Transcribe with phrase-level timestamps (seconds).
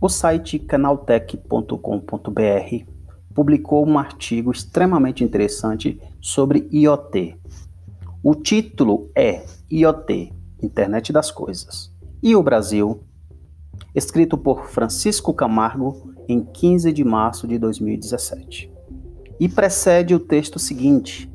[0.00, 2.84] O site canaltech.com.br
[3.34, 7.34] publicou um artigo extremamente interessante sobre IoT.
[8.22, 10.32] O título é IoT,
[10.62, 11.92] Internet das Coisas.
[12.22, 13.02] E o Brasil?
[13.92, 18.72] Escrito por Francisco Camargo em 15 de março de 2017.
[19.40, 21.28] E precede o texto seguinte: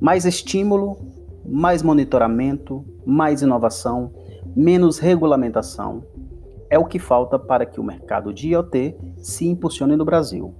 [0.00, 0.98] mais estímulo,
[1.46, 4.12] mais monitoramento, mais inovação,
[4.56, 6.02] menos regulamentação,
[6.70, 10.54] é o que falta para que o mercado de IoT se impulsione no Brasil.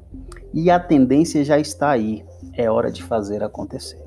[0.53, 4.05] E a tendência já está aí, é hora de fazer acontecer.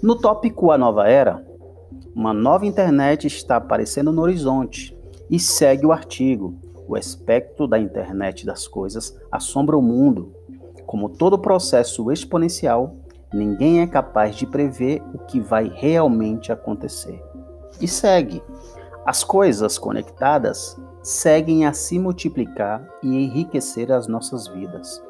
[0.00, 1.44] No tópico A Nova Era,
[2.14, 4.96] uma nova internet está aparecendo no horizonte
[5.28, 6.54] e segue o artigo.
[6.86, 10.32] O aspecto da internet das coisas assombra o mundo.
[10.86, 12.96] Como todo processo exponencial,
[13.32, 17.22] ninguém é capaz de prever o que vai realmente acontecer.
[17.80, 18.42] E segue.
[19.06, 25.02] As coisas conectadas seguem a se multiplicar e enriquecer as nossas vidas.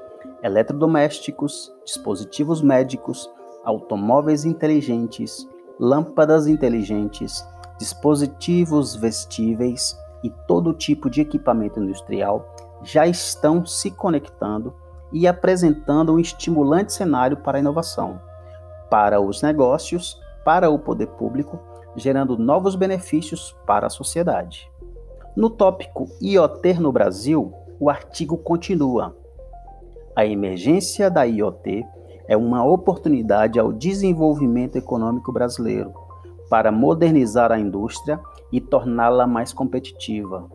[0.42, 3.30] Eletrodomésticos, dispositivos médicos,
[3.62, 5.47] automóveis inteligentes,
[5.78, 7.47] lâmpadas inteligentes,
[7.78, 14.75] dispositivos vestíveis e todo tipo de equipamento industrial já estão se conectando
[15.12, 18.19] e apresentando um estimulante cenário para a inovação,
[18.91, 21.59] para os negócios, para o poder público,
[21.94, 24.72] gerando novos benefícios para a sociedade.
[25.34, 29.16] No tópico IoT no Brasil, o artigo continua.
[30.14, 31.86] A emergência da IoT
[32.28, 35.94] é uma oportunidade ao desenvolvimento econômico brasileiro
[36.50, 38.20] para modernizar a indústria
[38.53, 40.50] e torná-la mais competitiva,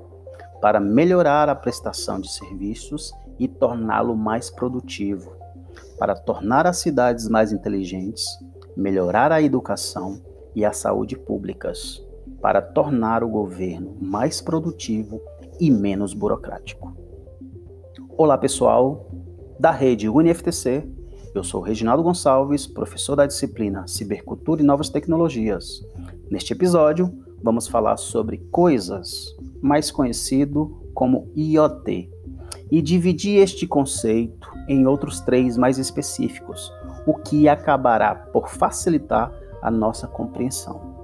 [0.61, 5.31] para melhorar a prestação de serviços e torná-lo mais produtivo,
[5.98, 8.23] para tornar as cidades mais inteligentes,
[8.75, 10.22] melhorar a educação
[10.53, 12.05] e a saúde públicas
[12.48, 15.20] para tornar o governo mais produtivo
[15.59, 16.95] e menos burocrático.
[18.17, 19.12] Olá, pessoal
[19.59, 20.89] da rede UniFTC.
[21.36, 25.86] Eu sou Reginaldo Gonçalves, professor da disciplina Cibercultura e Novas Tecnologias.
[26.32, 27.14] Neste episódio,
[27.44, 32.10] vamos falar sobre coisas, mais conhecido como IoT,
[32.71, 36.71] e dividir este conceito em outros três mais específicos,
[37.05, 40.96] o que acabará por facilitar a nossa compreensão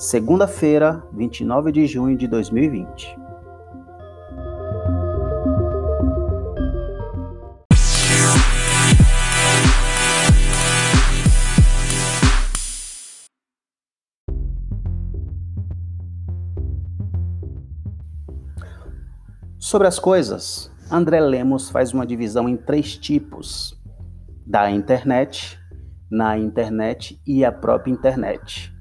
[0.00, 3.18] segunda-feira, 29 de junho de 2020.
[19.58, 23.78] Sobre as coisas, André Lemos faz uma divisão em três tipos:
[24.46, 25.60] da internet,
[26.10, 28.79] na internet e a própria internet.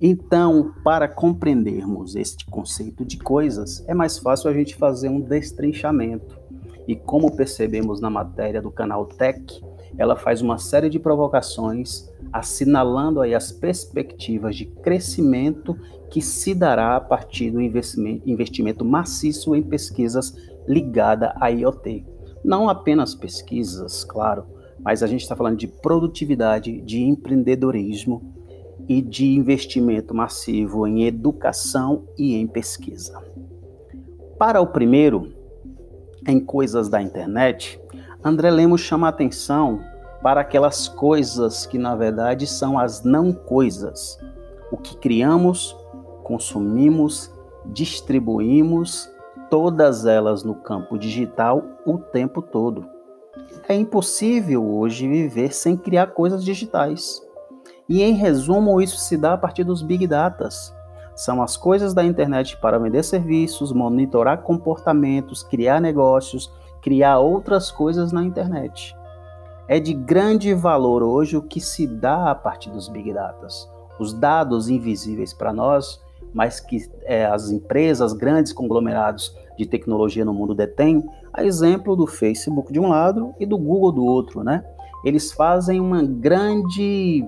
[0.00, 6.38] Então, para compreendermos este conceito de coisas, é mais fácil a gente fazer um destrinchamento.
[6.86, 9.60] E como percebemos na matéria do canal Tech,
[9.96, 15.76] ela faz uma série de provocações assinalando aí as perspectivas de crescimento
[16.10, 20.32] que se dará a partir do investimento maciço em pesquisas
[20.66, 22.06] ligada à IoT.
[22.44, 24.46] Não apenas pesquisas, claro,
[24.78, 28.37] mas a gente está falando de produtividade, de empreendedorismo
[28.88, 33.22] e de investimento massivo em educação e em pesquisa.
[34.38, 35.32] Para o primeiro,
[36.26, 37.80] em coisas da internet,
[38.24, 39.80] André Lemos chama atenção
[40.22, 44.18] para aquelas coisas que na verdade são as não coisas,
[44.72, 45.76] o que criamos,
[46.24, 47.32] consumimos,
[47.66, 49.10] distribuímos,
[49.50, 52.86] todas elas no campo digital o tempo todo.
[53.68, 57.22] É impossível hoje viver sem criar coisas digitais.
[57.88, 60.74] E em resumo, isso se dá a partir dos Big Datas.
[61.16, 68.12] São as coisas da internet para vender serviços, monitorar comportamentos, criar negócios, criar outras coisas
[68.12, 68.94] na internet.
[69.66, 73.68] É de grande valor hoje o que se dá a partir dos Big Datas.
[73.98, 76.00] Os dados invisíveis para nós,
[76.32, 82.06] mas que é, as empresas, grandes conglomerados de tecnologia no mundo detêm, a exemplo do
[82.06, 84.62] Facebook de um lado e do Google do outro, né?
[85.04, 87.24] Eles fazem uma grande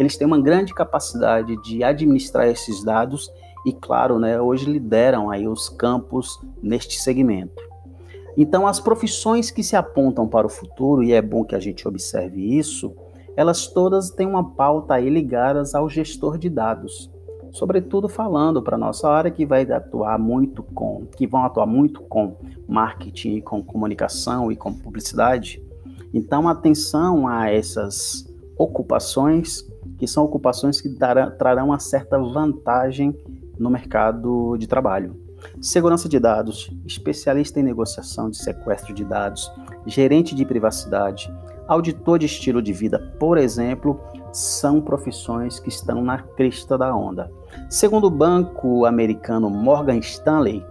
[0.00, 3.30] eles têm uma grande capacidade de administrar esses dados
[3.66, 7.62] e, claro, né, hoje lideram aí os campos neste segmento.
[8.34, 11.86] Então, as profissões que se apontam para o futuro, e é bom que a gente
[11.86, 12.96] observe isso,
[13.36, 17.10] elas todas têm uma pauta aí ligadas ao gestor de dados.
[17.50, 22.36] Sobretudo falando para nossa área que vai atuar muito com, que vão atuar muito com
[22.66, 25.62] marketing, com comunicação e com publicidade.
[26.14, 28.26] Então, atenção a essas
[28.56, 29.69] ocupações
[30.00, 33.14] que são ocupações que trarão uma certa vantagem
[33.58, 35.14] no mercado de trabalho.
[35.60, 39.50] segurança de dados, especialista em negociação de sequestro de dados,
[39.86, 41.32] gerente de privacidade,
[41.68, 44.00] auditor de estilo de vida, por exemplo,
[44.32, 47.30] são profissões que estão na crista da onda.
[47.68, 50.64] Segundo o banco americano Morgan Stanley,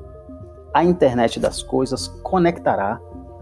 [0.74, 3.00] a internet das coisas conectará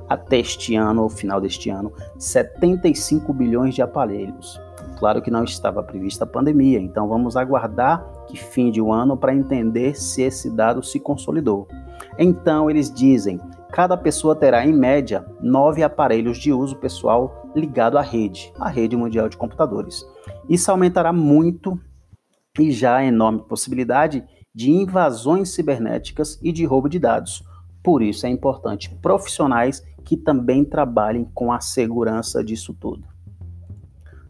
[0.07, 4.59] até este ano, ou final deste ano, 75 bilhões de aparelhos.
[4.97, 9.15] Claro que não estava prevista a pandemia, então vamos aguardar que fim de um ano
[9.15, 11.67] para entender se esse dado se consolidou.
[12.17, 13.39] Então eles dizem,
[13.71, 18.97] cada pessoa terá em média nove aparelhos de uso pessoal ligado à rede, a rede
[18.97, 20.03] mundial de computadores.
[20.49, 21.79] Isso aumentará muito
[22.57, 27.43] e já há enorme possibilidade de invasões cibernéticas e de roubo de dados.
[27.83, 33.16] Por isso é importante profissionais que também trabalhem com a segurança disso tudo.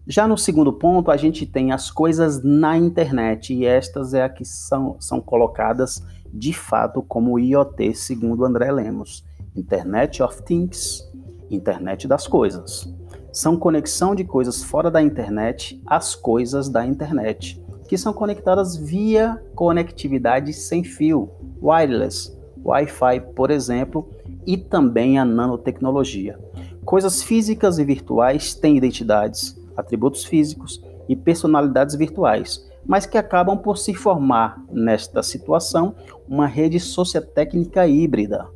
[0.09, 4.29] Já no segundo ponto, a gente tem as coisas na internet, e estas é a
[4.29, 6.01] que são, são colocadas
[6.33, 9.25] de fato como IoT, segundo André Lemos.
[9.53, 11.03] Internet of Things,
[11.51, 12.87] Internet das Coisas.
[13.33, 19.43] São conexão de coisas fora da internet às coisas da internet, que são conectadas via
[19.55, 21.29] conectividade sem fio,
[21.61, 24.07] wireless, Wi-Fi, por exemplo,
[24.45, 26.39] e também a nanotecnologia.
[26.85, 33.77] Coisas físicas e virtuais têm identidades, atributos físicos e personalidades virtuais, mas que acabam por
[33.77, 35.93] se formar, nesta situação,
[36.27, 38.47] uma rede sociotécnica híbrida,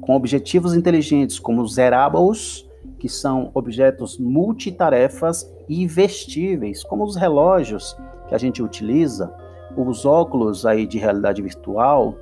[0.00, 2.68] com objetivos inteligentes como os wearables,
[2.98, 7.96] que são objetos multitarefas e vestíveis, como os relógios
[8.28, 9.32] que a gente utiliza,
[9.76, 12.14] os óculos aí de realidade virtual,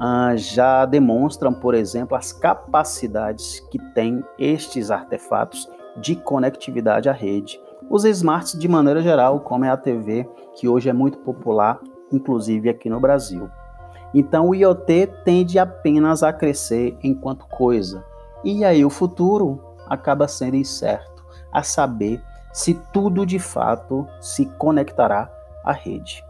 [0.00, 7.60] ah, já demonstram, por exemplo, as capacidades que têm estes artefatos de conectividade à rede
[7.90, 11.80] os smarts de maneira geral, como é a TV, que hoje é muito popular,
[12.12, 13.48] inclusive aqui no Brasil.
[14.14, 18.04] Então o IoT tende apenas a crescer enquanto coisa.
[18.44, 25.30] E aí o futuro acaba sendo incerto, a saber se tudo de fato se conectará
[25.64, 26.24] à rede.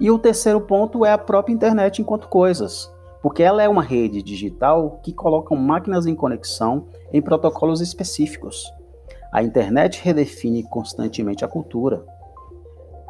[0.00, 4.22] E o terceiro ponto é a própria internet enquanto coisas, porque ela é uma rede
[4.22, 8.64] digital que coloca máquinas em conexão em protocolos específicos.
[9.34, 12.06] A internet redefine constantemente a cultura.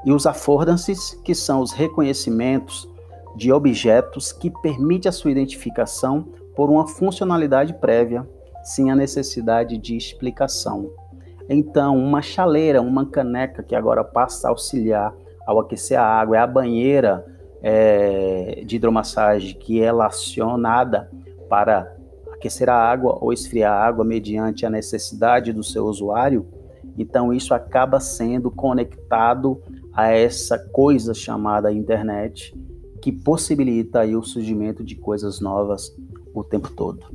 [0.07, 2.89] E os affordances, que são os reconhecimentos
[3.37, 6.27] de objetos que permite a sua identificação
[6.57, 8.27] por uma funcionalidade prévia,
[8.63, 10.91] sem a necessidade de explicação.
[11.47, 15.15] Então, uma chaleira, uma caneca que agora passa a auxiliar
[15.47, 17.23] ao aquecer a água, é a banheira
[17.63, 21.11] é, de hidromassagem que é lacionada
[21.51, 21.94] para
[22.45, 26.47] aquecer a água ou esfriar a água mediante a necessidade do seu usuário,
[26.99, 29.63] então isso acaba sendo conectado
[29.95, 32.55] a essa coisa chamada internet,
[33.01, 35.97] que possibilita aí o surgimento de coisas novas
[36.35, 37.07] o tempo todo.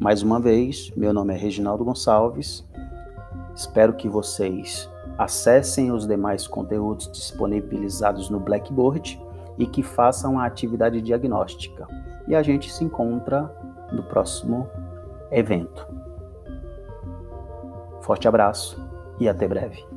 [0.00, 2.64] Mais uma vez, meu nome é Reginaldo Gonçalves.
[3.54, 4.88] Espero que vocês
[5.18, 9.20] acessem os demais conteúdos disponibilizados no Blackboard
[9.58, 11.86] e que façam a atividade diagnóstica
[12.26, 13.50] e a gente se encontra
[13.92, 14.68] no próximo
[15.30, 15.86] evento.
[18.00, 18.80] Forte abraço
[19.18, 19.91] e até breve.